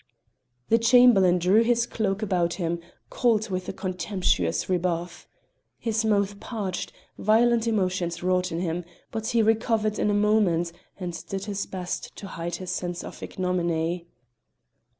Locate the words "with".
3.51-3.69